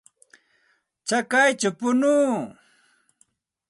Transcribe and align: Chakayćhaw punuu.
Chakayćhaw 1.07 1.73
punuu. 1.79 2.35